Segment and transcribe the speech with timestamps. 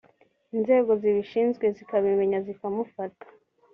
[0.55, 3.25] inzego zibishinzwe zikabimenya zikamufata